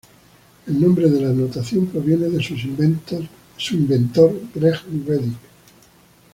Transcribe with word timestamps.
El 0.65 0.79
nombre 0.81 1.07
de 1.11 1.21
la 1.21 1.29
notación 1.29 1.85
proviene 1.85 2.27
de 2.27 2.41
su 2.41 2.55
inventor 3.75 4.33
Greg 4.55 4.79
Reddick. 5.05 5.37